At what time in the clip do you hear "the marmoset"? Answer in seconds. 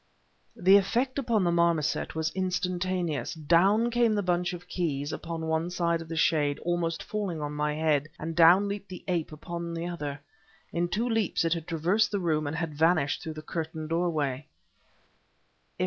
1.43-2.15